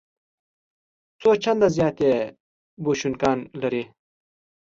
څو 1.19 1.29
چنده 1.43 1.67
زیات 1.75 1.97
یې 2.07 2.15
بوشونګان 2.83 3.39
لري. 3.61 3.83